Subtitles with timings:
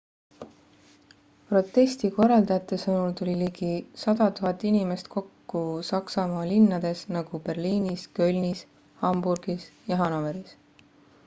[1.49, 3.69] protesti korraldajate sõnul tuli ligi
[4.05, 8.67] 100 000 inimest kokku saksamaa linnades nagu berliinis kölnis
[9.05, 10.61] hamburgis ja hanoveris